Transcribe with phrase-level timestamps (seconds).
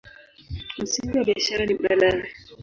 [0.77, 2.29] Msingi wa biashara ni bandari.